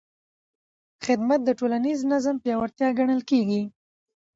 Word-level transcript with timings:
خدمت 1.05 1.39
د 1.45 1.49
ټولنیز 1.59 1.99
نظم 2.11 2.35
پیاوړتیا 2.43 2.87
ګڼل 2.99 3.21
کېږي. 3.29 3.61